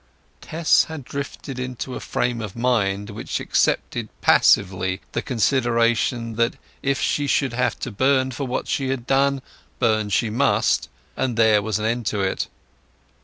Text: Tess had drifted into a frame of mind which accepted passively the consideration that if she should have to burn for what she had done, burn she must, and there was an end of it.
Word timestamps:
Tess 0.41 0.85
had 0.85 1.05
drifted 1.05 1.59
into 1.59 1.93
a 1.93 1.99
frame 1.99 2.41
of 2.41 2.55
mind 2.55 3.11
which 3.11 3.39
accepted 3.39 4.09
passively 4.19 4.99
the 5.11 5.21
consideration 5.21 6.37
that 6.37 6.55
if 6.81 6.99
she 6.99 7.27
should 7.27 7.53
have 7.53 7.77
to 7.81 7.91
burn 7.91 8.31
for 8.31 8.47
what 8.47 8.67
she 8.67 8.89
had 8.89 9.05
done, 9.05 9.43
burn 9.77 10.09
she 10.09 10.31
must, 10.31 10.89
and 11.15 11.37
there 11.37 11.61
was 11.61 11.77
an 11.77 11.85
end 11.85 12.11
of 12.15 12.21
it. 12.21 12.47